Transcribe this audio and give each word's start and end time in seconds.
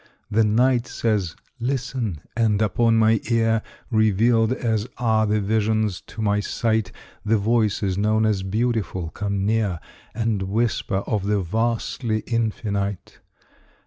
The 0.31 0.43
Night 0.43 0.87
says, 0.87 1.35
"Listen!" 1.59 2.21
and 2.35 2.59
upon 2.59 2.97
my 2.97 3.21
ear 3.29 3.61
Revealed, 3.91 4.51
as 4.51 4.87
are 4.97 5.27
the 5.27 5.39
visions 5.39 6.01
to 6.07 6.23
my 6.23 6.39
sight, 6.39 6.91
The 7.23 7.37
voices 7.37 7.99
known 7.99 8.25
as 8.25 8.41
"Beautiful" 8.41 9.09
come 9.11 9.45
near 9.45 9.79
And 10.15 10.41
whisper 10.41 11.03
of 11.05 11.27
the 11.27 11.41
vastly 11.41 12.23
Infinite. 12.25 13.19